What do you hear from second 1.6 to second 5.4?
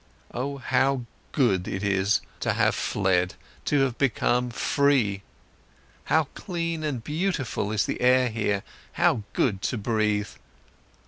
is it to have fled, to have become free!